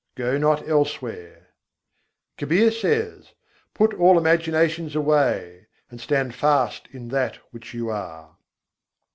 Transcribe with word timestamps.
go 0.15 0.35
not 0.35 0.67
elsewhere, 0.67 1.49
Kabîr 2.35 2.71
says: 2.73 3.33
"Put 3.75 3.93
all 3.93 4.17
imaginations 4.17 4.95
away, 4.95 5.67
and 5.91 6.01
stand 6.01 6.33
fast 6.33 6.87
in 6.91 7.09
that 7.09 7.35
which 7.51 7.75
you 7.75 7.89
are." 7.91 8.35